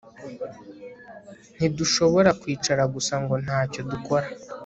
Ntidushobora 1.55 2.29
kwicara 2.41 2.83
gusa 2.93 3.13
ngo 3.23 3.35
ntacyo 3.43 3.81
dukora 3.91 4.27